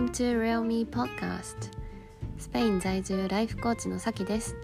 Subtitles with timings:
[0.00, 1.70] Welcome to Real Me Podcast.
[2.38, 4.56] スペイン在住ライフコーチのさきです。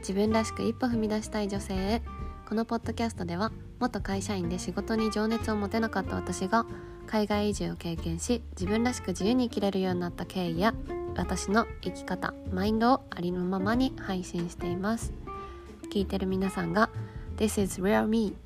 [0.00, 2.02] 自分らしく一歩踏み出したい女性へ。
[2.46, 3.50] このポッドキャストでは
[3.80, 6.66] 元会社員で仕事に情熱を持てなかった私が
[7.06, 10.74] 海外移住を経験し自分らしく自由に生きれるようになった経緯や
[11.16, 15.14] 私の生き方マインドをありのままに配信しています。
[15.90, 16.90] 聞いてる皆さんが
[17.38, 18.36] This is real me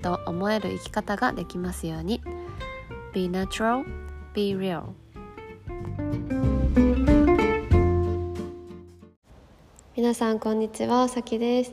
[0.00, 2.22] と思える生き方ができますように。
[3.12, 3.84] Be natural,
[4.32, 4.92] be real.
[9.96, 11.72] 皆さんこんにちはさきです。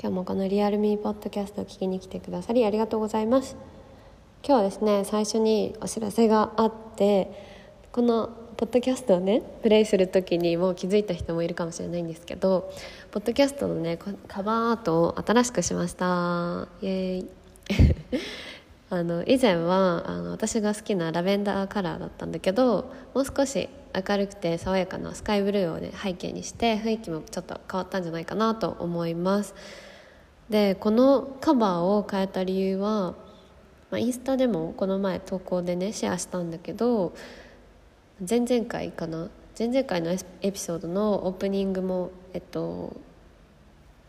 [0.00, 3.56] 今日もこのリアルミーポッドキャストを聞きに来てくださりありがとうございます。
[4.46, 7.30] 今日はですね最初にお知らせがあって
[7.92, 12.72] このポッドキャストをねプレイする時にもう気づいた人もいるかもしれないんですけど
[13.10, 13.98] ポッドキャストのね
[14.28, 16.68] カバーアートを新しくしました。
[16.82, 17.28] イエーイ。
[18.88, 29.54] あの以前はあの私が好きなラベンダーカラーだったんだけどもう少し明るくて爽やかなスカイブルーをね背景にして雰囲気もちょっと変わったんじゃないかなと思います。
[30.48, 33.14] でこのカバーを変えた理由は、
[33.90, 37.14] まあ、インスタでもこの前投稿でねシェアしたんだけど
[38.28, 39.28] 前々回かな
[39.58, 40.12] 前々回の
[40.42, 42.94] エピソードのオープニングもえっと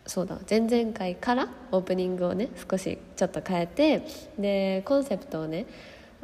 [0.08, 4.08] そうだ前々回からオープニングをね少しちょっと変えて
[4.39, 5.66] でコンセプトをね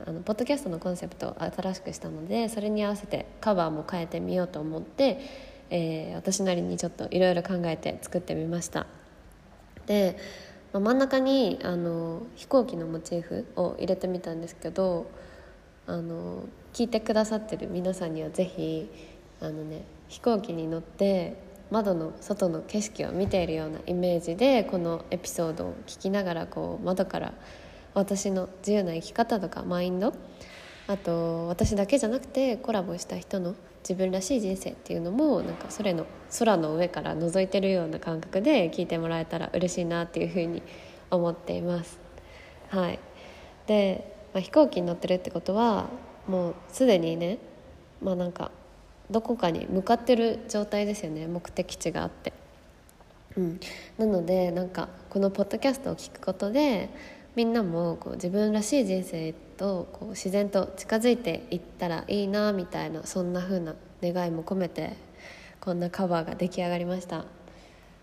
[0.06, 5.20] あのポッドキャストのコンセプトを新しくしたのでそれに合わせてカバーも変えてみようと思って、
[5.70, 8.88] えー、私なりにちょっといろいろ考えて作ってみました。
[9.86, 10.17] で、
[10.72, 15.11] まあ、真ん中にあの飛行機のモチーフを入れてみたんですけど
[15.88, 18.89] あの聞いてくださってる皆さんには是非
[19.42, 21.36] あのね飛行機に乗って
[21.74, 27.34] 窓の外の景色を見ているようなイメージでこのエピソードを聞きながらこう窓から
[27.96, 30.14] 私の自由な生き方とかマインド
[30.86, 36.06] あと私だけじゃなくてコラボした人の自分らしい人生っていうのもなんかそれの
[36.38, 40.62] 空の上から覗いてるような感覚で聞いてもらえたら嬉しいなっていうふうに
[41.10, 42.00] 思っています。
[42.70, 43.00] はい、
[43.66, 45.89] で、まあ、飛行機に乗ってるってことは
[46.28, 47.39] もうすでにね
[48.00, 48.52] まあなんか
[49.14, 52.34] どこかに向かってる状態ですよね目的地があって。
[53.38, 53.60] うん、
[53.98, 56.90] なのでなんかこのポッドキャストを聞くことで
[57.36, 64.96] みんなもこう自分らしい人生とこう自然と近づいていったらいいなみたいなそんな風な願いも込めて
[65.60, 67.26] こんなカバーが出来上がりました。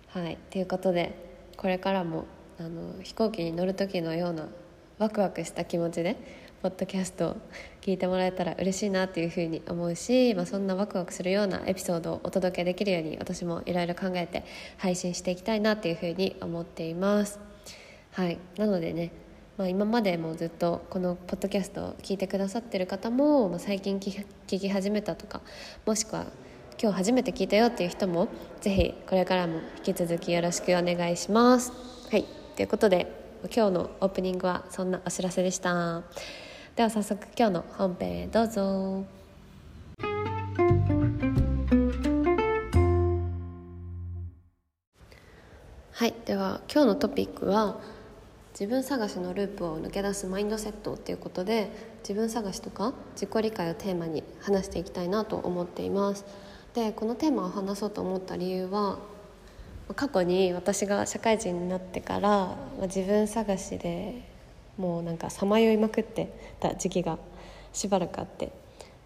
[0.08, 1.14] はいということで
[1.56, 2.24] これからも
[2.58, 4.48] あの飛行機に乗る時のような
[4.98, 6.16] ワクワクした気持ちで
[6.62, 7.36] ポッドキャストを
[7.80, 14.44] 聞いてもらえたら嬉しいなっていうふうに思うし、まあ、そんなワクワクするようなエピソードをお届けできるように私もいろいろ考えて
[14.76, 17.40] 配信していきたいなっていうふうに思っています。
[18.12, 19.10] はい、なのでね、
[19.56, 25.40] まあ、今までもずっとこのポッドキャストを聞いてくださってる方も、まあ、最近聞き始めたとか
[25.86, 26.26] もしくは
[26.82, 28.28] 今日初めて聞いたよっていう人も
[28.60, 31.72] ぜひこれからも引き続きよろしくお願いします。
[32.10, 32.24] はい
[32.56, 33.06] ということで
[33.54, 36.49] 今日のオープニングはそんなお知らせでした。
[36.80, 39.04] では早速今日の本編へどうぞ。
[45.92, 47.78] はいでは今日のトピックは
[48.58, 56.24] 自分探しのループを抜け出すマインドセットっていうことで自分探しとか自己理解をテーマに話していきたいなと思っています。
[56.72, 59.00] でこのテーマを話そうと思った理由は
[59.96, 64.29] 過去に私が社会人になってから自分探しで
[64.80, 67.18] もうなんかさまよいまくってた時期が
[67.72, 68.50] しばらくあって。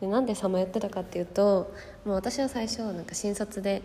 [0.01, 1.73] でなんでさまよってたかっていうと
[2.05, 3.83] もう私は最初なんか新卒で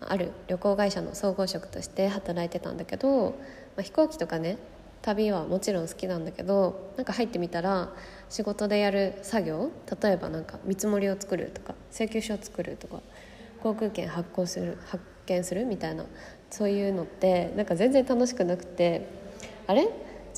[0.00, 3.30] ある旅行会社の総合職として働いてたんだけど、
[3.76, 4.58] まあ、飛行機とかね
[5.02, 7.90] 旅はもちろん好きなんだけどなんか入ってみたら
[8.28, 9.70] 仕事でやる作業
[10.02, 13.00] 例えばなんか見積もりを作るとか請求書を作るとか
[13.62, 16.04] 航空券発行する発見するみたいな
[16.50, 19.06] そういうのってなんか全然楽しくなくて
[19.66, 19.88] あれ？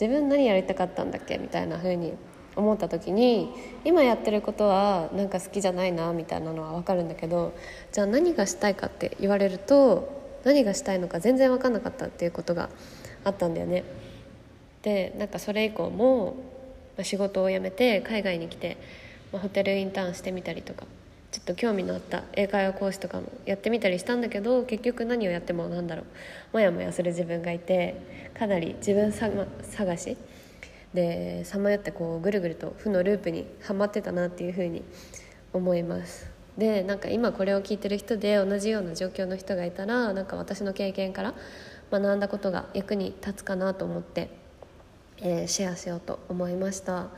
[0.02, 2.14] 自分何やりたかったんだっけみたいな風に
[2.56, 3.54] 思った時に
[3.84, 7.54] 今やってることはなんか好きじゃないなみたいなのは分かるんだけど
[7.92, 12.68] じゃあ何がしたいかって言われると何がしたいのか全然分かんなかったっていうことが
[13.22, 13.84] あったんだよね。
[14.82, 16.34] でなんかそれ以降も
[17.04, 18.78] 仕事を辞めて海外に来て
[19.32, 20.84] まホテルインターンしてみたりとか
[21.32, 26.04] ちょっと興味のあった英会話講師とかもやってみたりしたんだけど結局何をやってもなんだろう。
[26.52, 30.16] モヤモヤする自分がいてかなり自分探し
[30.92, 34.84] でさまよってこうぐるぐると負のループにはまってたなっていうふうに
[35.54, 36.30] 思います。
[36.58, 41.34] でなんか今これを聞いてる人で同じような状況の人がいたらなんか私の経験から
[41.90, 44.28] 学んだことが役に立つかなと思って、
[45.18, 47.08] えー、シェアしようと思いました。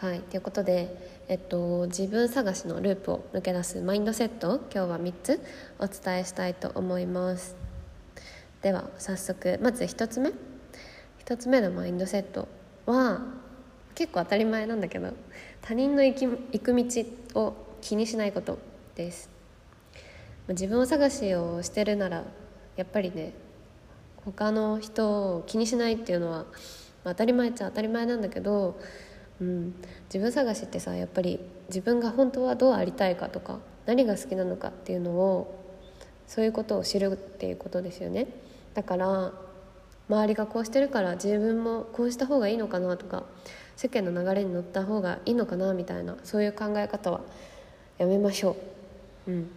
[0.00, 0.20] はい。
[0.20, 0.96] ということで、
[1.28, 5.42] えっと、自分探しのループを抜け出すマインドセットを今日は3つ
[5.78, 7.54] お伝えしたいと思います。
[8.62, 10.30] では早速まず1つ目。
[11.26, 12.48] 1つ目のマインドセット
[12.86, 13.20] は
[13.94, 15.12] 結構当たり前なんだけど
[15.60, 17.04] 他人の行き行く道
[17.34, 18.58] を気にしないこと
[18.94, 19.28] です。
[20.48, 22.24] 自分を探しをしてるなら
[22.76, 23.34] やっぱりね
[24.24, 26.46] 他の人を気にしないっていうのは
[27.04, 28.80] 当たり前っちゃ当たり前なんだけど、
[29.40, 29.74] うん、
[30.12, 35.58] 自分探しってさやっぱり自分が本当はどうありたいかとか何が好きなのかっていうのを
[36.26, 38.28] そういうことを知るっていうことですよね。
[38.74, 39.32] だから
[40.08, 43.24] 周りがこうしてるから自分もこうした方がいいのかなとか
[43.76, 47.20] 世間の流れに乗った方がいいのかなみたいなそういう考え方は
[47.98, 48.56] やめましょ
[49.26, 49.30] う。
[49.30, 49.50] うん。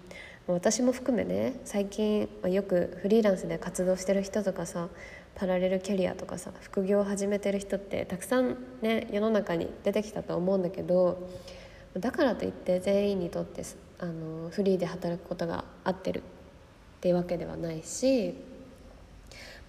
[0.48, 4.90] 私も含めね最近よくフリーランスで活動してる人とかさ
[5.36, 11.28] パラレルキャリアとかさ副業を始めてる人ってたくさんね世の中に出てきたと思うんだけど
[11.98, 13.64] だからといって全員にとって
[14.00, 16.22] あのフリーで働くことが合ってるっ
[17.02, 18.36] ていうわけではないし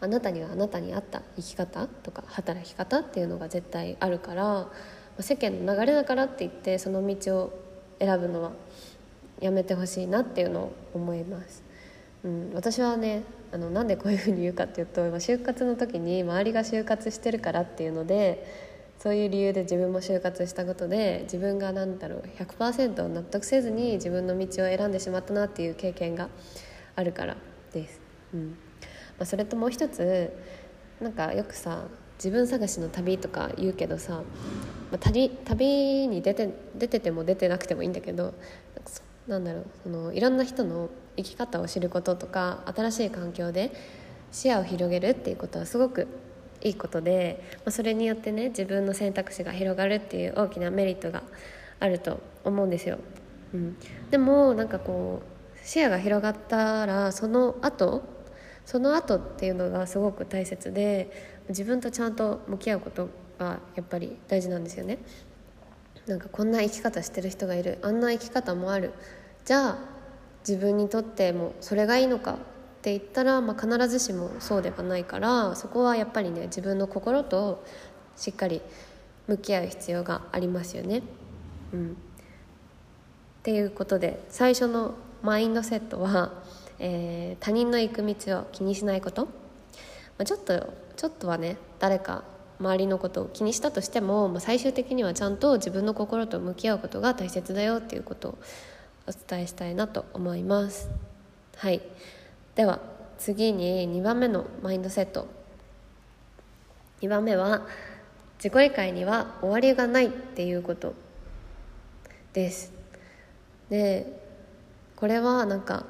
[0.01, 4.69] あなたにはあなたに合った生き方とか働き方っていうのが絶対あるから
[5.21, 7.59] 世間の流れだからって言ってその道を
[7.99, 8.53] 選ぶのは
[9.41, 11.63] やめてほしいなっていうのを思います。
[12.25, 13.23] うん、私はね
[13.53, 18.47] あのなんでこういうふうに言うかっていうと就活の時に周りが就活してるからっていうので
[18.99, 26.31] そういう理由で自分も就活したことで自分が何だろう100%納得せずに自分の道を選んでしまったなっていう経験が
[26.97, 27.37] あるから
[27.73, 28.01] です。
[28.33, 28.55] うんま
[29.21, 30.33] あ、それともう一つ
[31.01, 31.85] なんかよくさ
[32.17, 34.23] 自分探しの旅とか言うけどさ、
[34.91, 38.33] まあ、旅旅に出て出てても出てなくてもいいんだけど
[39.27, 43.73] なんだろうそのいろんな人の生き方を知ることとか新しい環境で
[44.33, 46.09] 視野を広げるっていうことはすごく
[46.63, 51.23] いいことで、まあ、それによってね自分の選択肢が広がるっていう大きなメリットが
[51.79, 52.99] あると思うんですよ。
[53.53, 53.77] うん、
[54.11, 58.03] でもなんかこう視野が広がったらその後
[58.65, 63.09] その後っていうのがすごく大切で自分とちゃんと向き合うこと
[63.39, 64.99] がやっぱり大事なんですよね。
[66.07, 68.93] なんかこんな生き方してる人がいるあんな生き方もある
[69.47, 69.94] じゃあ
[70.47, 72.37] 自分にとってもそれがいいのかっ
[72.83, 77.65] て言ったら、まあ、必ずしもそうではないからそこはやっぱりね自分の心と
[78.17, 78.61] しっかり
[79.27, 81.03] 向き合う必要がありますよね。
[81.73, 81.95] うん、っ
[83.43, 86.33] ていうことで最初のマインドセットは、
[86.79, 89.31] えー、他人の行く道を気にしないこと、ま
[90.19, 92.23] あ、ちょっとちょっとはね誰か
[92.61, 98.39] 周りのことを気にしたとしても、まあ、最終的にはちゃんと自分の心と向き合うことが大切だよっていうことを
[99.07, 100.91] お伝えしたいなと思います。
[101.57, 101.83] はい。
[102.55, 102.81] では
[103.19, 105.27] 次に2番目のマインドセット。
[107.01, 107.67] 2番目は
[108.39, 110.95] 自己理解には終わりがないっていうこと
[112.33, 112.73] です。
[113.71, 114.21] で
[114.97, 115.87] これはなんか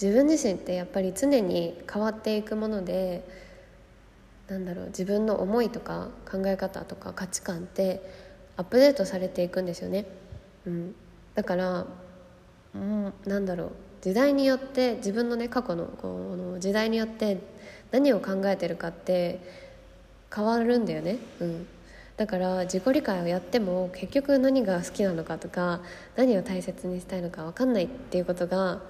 [0.00, 3.26] 自分自身ってやっぱり常に変わっていくもので
[4.48, 8.02] なんだろう自分の思いとか考え方とか価値観って
[8.56, 10.06] アップデートされていくんですよね、
[10.66, 10.94] うん、
[11.34, 11.86] だから、
[12.74, 13.70] うん、なんだろう。
[14.00, 17.38] 時代によって自分のね過去のこの時代によって
[17.90, 19.40] 何を考えてるかって
[20.34, 21.66] 変わるんだよね、うん、
[22.16, 25.80] だから自己理解をやっても結局何が好きなのかとか
[26.16, 28.80] 何を大切にしたいのか分かんないっていうことが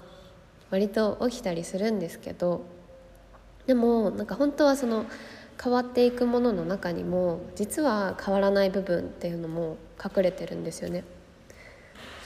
[0.70, 2.64] 割と起きたりするんですけど
[3.66, 5.06] でもなんか本当はその
[5.62, 11.04] 変わっていくものの中にも実は変わらない部分っていうのも隠れてるんですよね。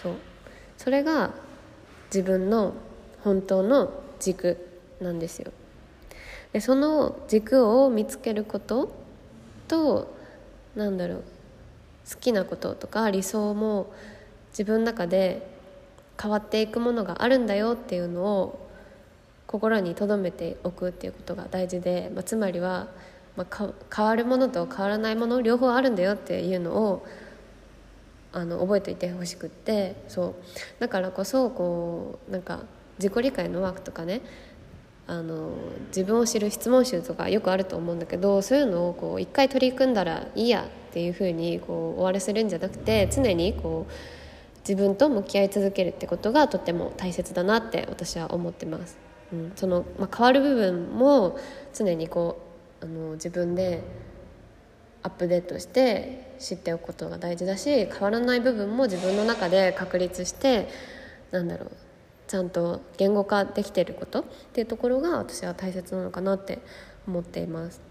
[0.01, 0.15] そう。
[0.79, 1.33] それが
[2.15, 2.75] 自分の
[3.25, 3.91] 本当の
[4.21, 4.57] 軸
[5.01, 5.51] なんですよ。
[6.53, 8.95] でその軸を見つけること
[9.67, 10.15] と
[10.77, 11.25] なんだろう
[12.09, 13.93] 好きなこととか理想も
[14.51, 15.51] 自分の中で
[16.21, 18.69] 変わっていくものがあるんだよっていうのを
[19.49, 22.87] 心に留めておくっていうことが大事で、まあ、つまりは
[23.37, 27.07] まあ、変わるものと変わらないもの両方あるんだよっていうのを
[28.35, 30.35] あの覚えていてほしくってそう
[30.81, 32.65] だからこそこうなんか
[32.99, 34.21] 自己理解のワークとかね
[35.07, 35.51] あの
[35.89, 43.93] 自分を知る質問集とかよくあると思うんだけどそういうのをこう一回取り組んだらいいやっていうふうにこう終わらせるんじゃなくて常にこう
[44.67, 48.97] 自分と向き合い続けるってことがとっても大切だなって私は思ってます。
[49.33, 51.39] うん、そのまあ、変わる部分も
[51.75, 52.39] 常にこ
[52.81, 53.83] うあの自分で
[55.05, 60.69] アップデートして知っておくことが大事だし変わらない部分も自分の中で確立して
[61.31, 61.71] なんだろう
[62.27, 66.59] ちゃんと言語化できてることっていうところが私は大切なのかなって
[67.07, 67.83] 思っています。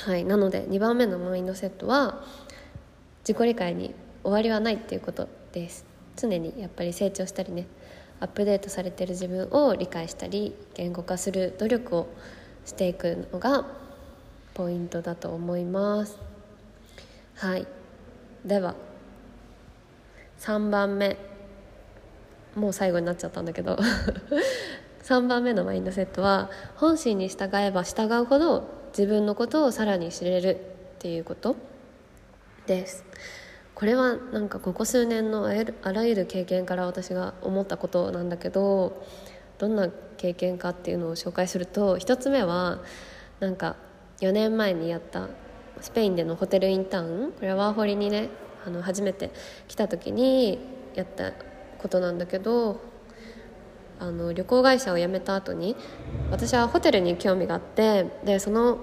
[0.00, 2.24] はい、なので2番目のマインドセットは
[3.20, 5.84] 自己理解に終わりはないっていうことです
[6.16, 7.66] 常にやっぱり成長したりね
[8.20, 12.08] アップデートされてる自分を理解したり言語化する努力を
[12.64, 13.66] していくのが
[14.58, 16.18] ポイントだと思います。
[17.36, 17.66] はい。
[18.44, 18.74] では
[20.40, 21.16] 3番目。
[22.56, 23.78] もう最後になっちゃったんだけど。
[25.04, 30.56] 3番目のマインドセットは本心に従えば従うほど自分のことをさらに知れるっ
[30.98, 31.54] ていうこと
[32.66, 33.04] です。
[33.76, 39.06] これはなんかここ数年のあらゆる経験から私が思ったことなんだけど
[39.58, 42.80] どんな経験かっていうのを紹介すると1つ目は
[43.38, 43.76] なんか
[44.20, 45.28] 4年前にやった
[45.80, 47.32] スペインでのホテルインターン。
[47.32, 48.28] これはワーホリにね
[48.66, 49.30] あの初めて
[49.68, 50.58] 来た時に
[50.94, 51.32] やった
[51.78, 52.80] ことなんだけど
[54.00, 55.76] あの旅行会社を辞めた後に
[56.30, 58.78] 私はホテルに興味があってでその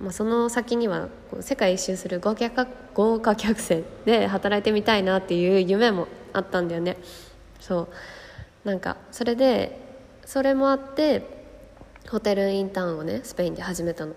[0.00, 1.08] まあ、その先には
[1.40, 6.96] 世界一周する豪華豪華客船で働いてみたいなっていう夢もあったんだよね。
[7.60, 7.88] そう。
[8.66, 9.78] なんかそれで
[10.24, 11.22] それもあって
[12.08, 14.14] ホテルインターンをねスペインで始めたの。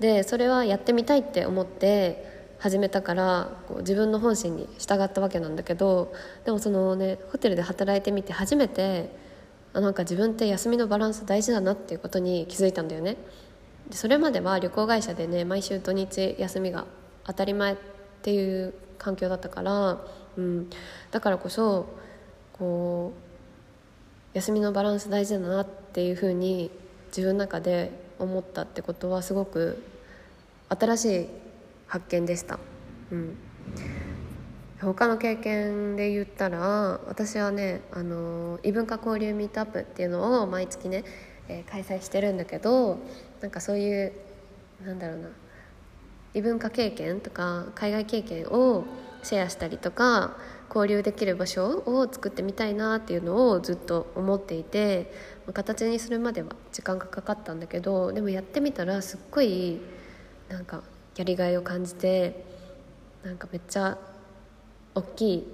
[0.00, 6.12] でそれはやってみたいって思って始めたからこう自分の本心に従ったわけなんだけど
[6.44, 9.14] でもそのねホテルで働いてみて初めて
[9.72, 13.16] あなんか自分って休みのバランス大事だなっていうことに気づいたんだよね。
[13.88, 16.86] でそれまでは旅行会社でね毎週土日休みが
[17.24, 17.76] 当たり前っ
[18.22, 20.00] ていう環境だったから、
[20.36, 20.70] うん、
[21.10, 21.86] だからこそ
[22.52, 23.12] こ
[24.34, 26.70] う休みのバランス大事だなっていうふうに
[27.08, 29.82] 自分の中で思ったってことはすごく
[30.70, 31.26] 新しい
[31.86, 32.58] 発見でした。
[33.12, 33.36] うん
[34.80, 41.04] 他の経験で言ったら私はねあの異文化交流ミートアップっていうのを毎月ね
[41.50, 42.98] えー、開催してるんだけど
[43.40, 44.12] なんかそういう
[44.86, 45.28] なんだろうな
[46.32, 48.84] 異文化経験とか海外経験を
[49.24, 50.36] シェアしたりとか
[50.72, 55.12] 交流できる場所を作ってみたいなっていうのをずっと思っていて
[55.52, 59.80] 形にするまでは時間がかかったんだけどでもやってみたらすっごい
[60.50, 60.82] なんか
[61.16, 62.44] やりがいを感じて
[63.24, 63.96] なんかめっちゃ
[64.94, 65.46] 大きい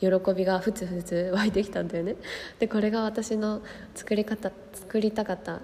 [0.00, 2.16] 喜びがふつふつ湧いてきたんだよね。
[2.60, 3.62] でこれが私の
[3.94, 5.60] 作り方作りたかった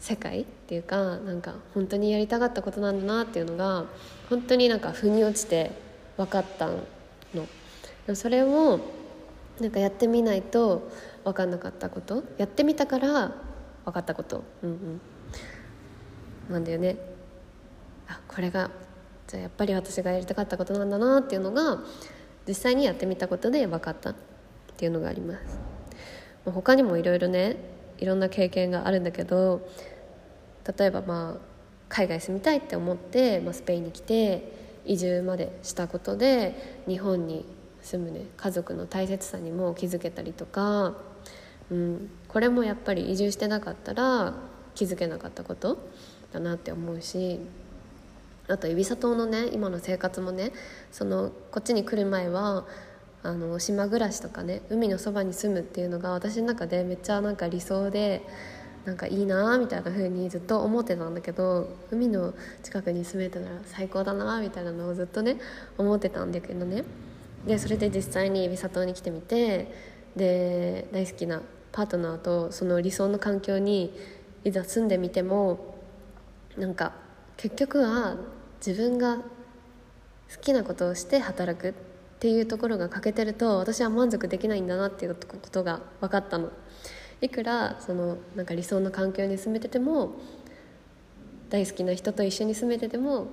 [0.00, 3.84] 世界っていうかなんか本当にやりたかったことなんだなっていうのが
[4.30, 5.72] 本当になんか腑に落ちて
[6.16, 7.46] 分かったの。
[8.14, 8.80] それを
[9.60, 10.88] なんかやってみないと
[11.24, 12.22] 分かんなかったこと。
[12.38, 13.32] やってみたから
[13.84, 15.00] 分かったこと、うんうん、
[16.48, 17.17] なんだよね。
[18.38, 18.70] これが
[19.26, 21.80] じゃあやっぱり私がやりたかったことなんだなっていうのが
[22.46, 24.14] 実際にやってみたことで分かったっ
[24.76, 25.58] ていうのがあります。
[26.44, 27.56] 他にもいろいろね
[27.98, 29.68] いろんな経験があるんだけど
[30.78, 31.40] 例えばまあ
[31.88, 34.52] 海外住みたいって思って、まあ、スペインに来て
[34.84, 37.44] 移住までしたことで日本に
[37.82, 40.94] 住むね家族の大切さにも気づけたりとか、
[41.72, 44.34] うん、これもやっぱり移住してなかったら
[44.76, 45.76] 気づけなかったこと
[46.32, 47.40] だなって思うし
[48.48, 50.52] あと指里のね今の生活もね
[50.90, 52.64] そのこっちに来る前は
[53.22, 58.22] あの島暮らしとかね海のそばに住むっていうのが私の中でめっちゃなんか理想で
[58.84, 65.36] なんかいいなみたいな風にずっと思ってたんだけど海の近くに住めたら最高だなみたいなのをずっとね
[65.76, 66.84] 思ってたんだけどね。
[67.46, 69.72] でそれで実際に指里に来てみて
[70.16, 73.94] で大好きなパートナーとその理想の環境に
[74.44, 75.76] いざ住んでみても
[76.56, 76.92] なんか
[77.36, 78.16] 結局は
[78.64, 79.22] 自分が好
[80.40, 81.72] きなことをして働くっ
[82.20, 86.50] ていうところが欠けてると私は満足できないんだなっていうことが分かったの。
[87.20, 90.12] いくらそのなんか理想の環境に住めてても
[91.50, 93.28] 大好きな人と一緒に住めてても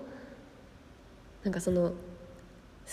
[1.44, 1.96] なんかその好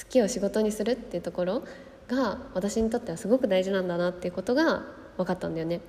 [0.08, 1.64] きを仕事にするっていうところ
[2.08, 4.82] が私にとってはすごく大事なんだなっていうことが
[5.16, 5.80] 分かったんだよね。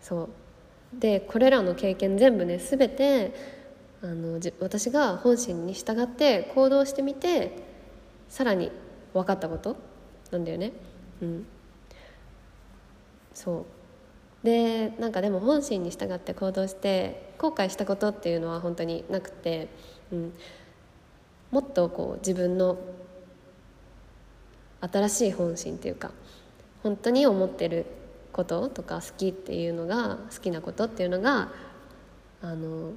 [0.00, 0.28] そう。
[0.98, 3.61] でこれらの経験全部ね全て
[4.02, 7.52] あの私が本心に従って行動してみて
[8.28, 8.72] さらに
[9.14, 9.76] 分かったこと
[10.30, 10.72] なんだよね。
[11.20, 11.46] うん、
[13.32, 13.64] そう。
[14.44, 19.68] でなんかでも本心に従って行動して後悔したことっていうのは本当になくて、
[20.10, 20.32] うん、
[21.52, 22.76] もっとこう自分の
[24.80, 26.10] 新しい本心っていうか
[26.82, 27.86] 本当に思ってる
[28.32, 31.50] こととか好きっていうのが好きなことっていうのが
[32.42, 32.92] あの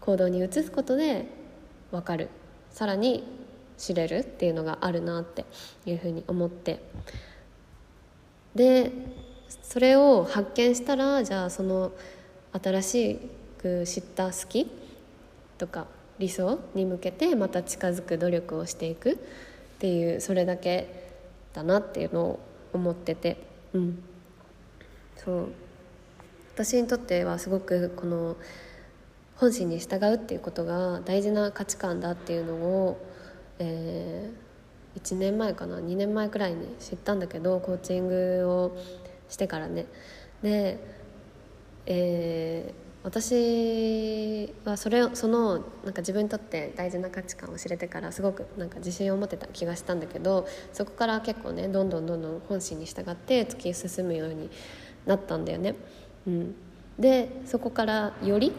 [0.00, 1.26] 行動に移すことで
[1.90, 2.28] 分かる。
[2.70, 3.24] さらに
[3.78, 5.44] 知れるっていうのがあるなって
[5.86, 6.80] いうふうに思って。
[8.54, 8.90] で
[9.62, 11.92] それを発見したらじゃあその
[12.52, 13.20] 新し
[13.58, 14.70] く知った好き
[15.56, 15.86] とか
[16.18, 19.16] 理想に向けてまた近づく努力をしていくっ
[19.80, 21.14] っていうそれだけ
[21.54, 22.40] だなっていうのを
[22.74, 23.42] 思ってて。
[23.72, 24.02] うん。
[25.16, 25.48] そう。
[26.54, 28.36] 私にとってはすごくこの
[29.40, 33.00] 本心に従うっていうことが大事な価値観だっていうのを、
[33.58, 38.76] えー、1年前かな2年前くらいに知ったんだけどコーチングを
[39.30, 39.86] してからね
[40.42, 40.78] で、
[41.86, 45.54] えー私はそれその
[45.84, 54.50] なんか自分にとって大事な価値観を知れてからすごくなんか自信を持てた気がしたんだけどそこから結構ねどんどんどんどん本心に従って突き進むように
[55.06, 55.76] なったんだよね。
[56.26, 56.54] うん、
[56.98, 58.52] でそこからより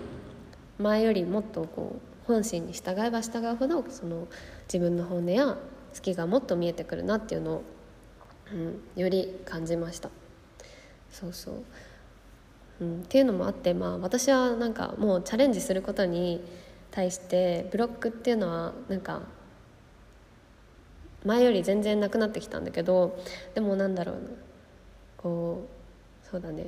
[0.81, 4.27] 前よりもっとこう本心に従えば従うほどその
[4.71, 5.57] 自分の本音や
[5.93, 7.63] 好きがもっと見えてくるなっていうのを、
[8.53, 10.09] うん、より感じました。
[11.09, 11.55] そうそう。
[12.79, 16.41] うん、っていうのもあって、まあ、私はなんかもうチャレンジすることに
[16.89, 19.21] 対してブロックっていうのはなんか
[21.23, 23.19] 前より全然なくなってきたんだけど
[23.53, 24.21] でもなんだろうな。
[25.17, 25.67] こ
[26.23, 26.67] うそうだね。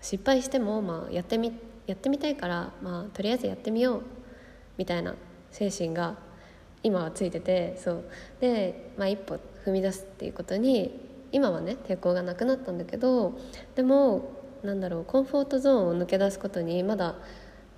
[0.00, 1.52] 失敗しても、まあ、やってみ
[1.90, 4.02] やってみたいから、まあ、とりあえずやってみよう
[4.78, 5.16] みたいな
[5.50, 6.16] 精神が
[6.84, 8.04] 今はついててそう。
[8.40, 13.38] で、まあ、一歩踏み出すっていうことに今はね抵抗がなくなったんだけど
[13.74, 14.30] でも
[14.62, 17.16] なんだろうコンフォートゾーンを抜け出すことにまだ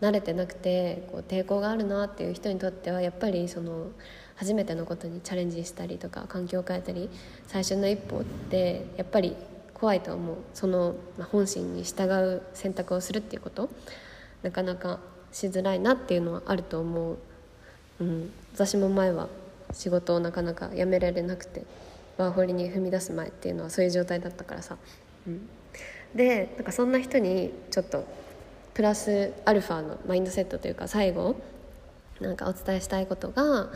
[0.03, 3.87] 慣れてなくてこう抵抗があるなっていう人にとってはやっぱりその
[4.35, 7.09] 初めてのことにチャレンジしたりとか環境を変えたり
[7.47, 9.37] 最初の一歩ってやっぱり
[9.83, 10.37] 怖いと思う。
[10.55, 10.95] その
[11.33, 13.69] 本心に従う選択をするっていうこと。
[14.45, 15.01] なかなか
[15.33, 17.19] しづらいなっていうのはあると思う、
[18.01, 19.29] うん、私も前は
[19.73, 21.65] 仕事をなかなか辞められなくて
[22.19, 24.77] ワーホリに踏み出す前っていうのはそういう状態だったからさ、
[25.27, 25.49] うん、
[26.15, 28.05] でなんかそんな人にちょっと
[28.75, 31.37] プラスアルファのマインドセットというか最後
[32.21, 33.71] なんかお伝えしたいことが、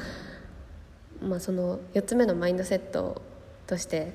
[1.23, 3.23] まあ、その4つ目のマインドセット
[3.67, 4.13] として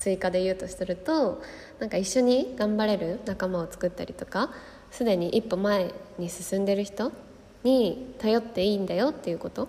[0.00, 1.42] 追加で言うとすると
[1.78, 4.50] なんか一緒に頑張れる仲間を作ったりとか
[4.90, 7.12] すでに一歩前に進んでる人
[7.62, 9.68] に頼っていいんだよっていうこと。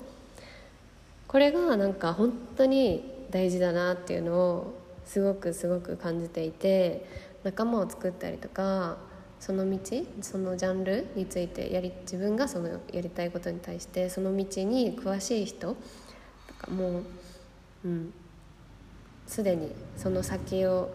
[1.28, 4.74] これがなんか本当に大事だなっていうのを
[5.06, 7.06] すごくすごく感じていて
[7.44, 8.98] 仲間を作ったりとか
[9.40, 9.80] その道
[10.22, 15.76] そのジャンルについてやり自分がそのやりたいことに対してその道に詳しい人
[16.48, 17.04] とかもう
[17.86, 18.14] うん
[19.28, 20.90] すでにその先を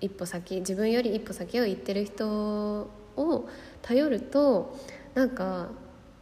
[0.00, 3.48] 一歩先自分より一歩先を行ってる人を
[3.82, 4.76] 頼ると
[5.14, 5.68] なんか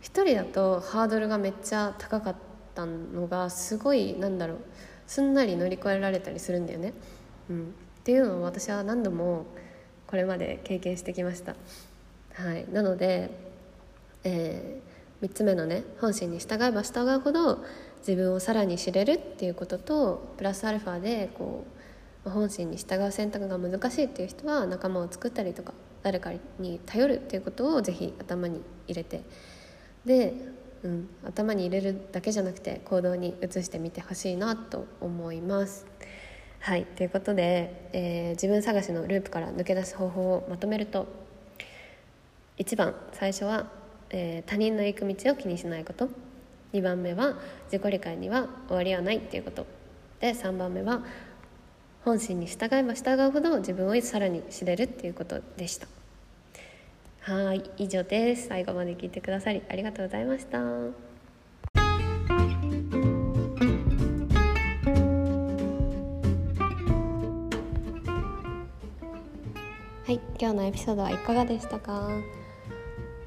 [0.01, 2.37] 一人だとハードルがめっちゃ高かっ
[2.75, 4.59] たのがすごいなんだろう
[5.07, 6.93] すんなり乗り越えられたりするんだよね。
[7.49, 9.47] うん、っていうのを私は何度も
[10.07, 11.55] これまで経験してきました。
[12.35, 13.31] はい、なので、
[14.25, 17.65] えー、3つ目のね本心に従えば従うほど
[18.07, 21.65] 自分をさらに知れるっていうこととプラスアルファでこ
[22.25, 29.23] う本心に従う選択が難しいっていう人は仲間を作ったりとか誰かに頼るっていうことをぜひ頭に入れて
[30.05, 30.35] で、
[30.85, 35.85] うん、頭に入れるだけじゃなくて行動に移してみてほしいなと思います。
[36.61, 41.07] はいということで、えー、自分探しのループから抜け出す方法をまとめると
[42.59, 43.67] 1番最初は、
[44.11, 46.09] えー、他人の行く道を気にしないこと
[46.73, 47.35] 2番目は
[47.73, 49.67] 自己理解には終わりはないっていうこと。
[50.21, 51.03] で3番目は
[52.05, 55.89] 本心に従えば従うほど自分をさらに知れるっていうことでした。
[57.21, 58.49] はい以上です。
[58.49, 60.61] 最後まで聞いてくださりありがとうございました。
[70.07, 72.09] はい今日のエピソードはいかがでしたか？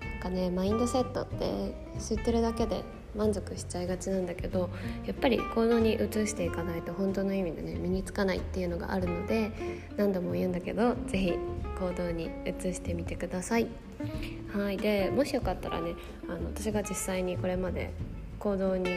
[0.01, 4.69] なんかねマインドセットって知ってるだけで満足しちゃいがちなんだけど
[5.05, 9.51] やっぱり行動に移していかないと本当の意味でね身につかないっていうのがあるので
[9.97, 11.33] 何度も言うんだけど是非
[11.79, 13.67] 行動に移してみてください。
[14.53, 15.93] はいでもしよかったらね
[16.27, 17.91] あの私が実際にこれまで
[18.39, 18.89] 行動に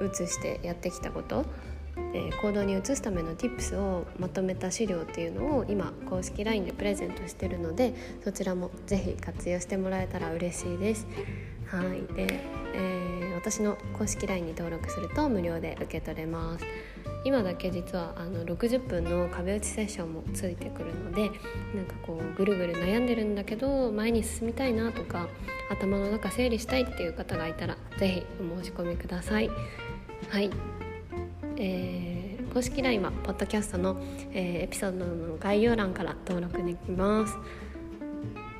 [0.00, 1.44] 移してやってきたこと
[2.12, 11.06] え、行動に移すための Tips をまとめた資料っていうのを今公式 LINE でプレゼントしてるのでそちらもぜひ活用してもらえたら嬉しいです。
[11.66, 12.40] はいで、
[12.74, 16.64] えー、私の公式 LINE に登録すると無料で受け取れます。
[17.24, 21.30] 今だけ実はあの60分の壁打ちセッションもついてくるので
[21.74, 25.28] なんかこうぐるぐる悩んでるんだけど前に進みたいなとか
[25.70, 29.50] 頭の中整理したいっていう方がいたら是非お申し込みください。
[30.30, 30.50] はい
[31.56, 34.00] えー、公式 LINE はポッドキャストの、
[34.32, 37.36] えー、エピソードの概要欄から登録できます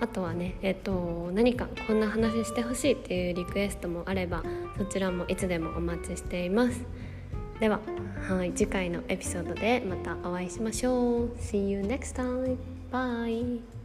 [0.00, 4.42] あとはね、えーと、何かこんな話してほしいっていうリクエストもあれば
[4.76, 6.84] そちらもいつでもお待ちしています。
[7.60, 7.80] では
[8.28, 11.28] はい次回のエピソードでまたお会いしましょう。
[11.38, 12.56] See you next time.
[12.90, 13.83] Bye.